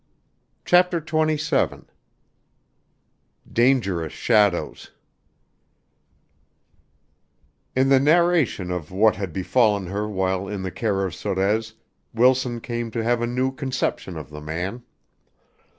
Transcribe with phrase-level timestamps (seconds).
[0.65, 1.83] CHAPTER XXVII
[3.53, 4.89] Dangerous Shadows
[7.75, 11.75] In the narration of what had befallen her while in the care of Sorez,
[12.15, 14.81] Wilson came to have a new conception of the man.